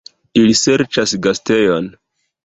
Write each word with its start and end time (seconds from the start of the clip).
Ili 0.43 0.53
serĉas 0.59 1.13
gastejon! 1.25 1.91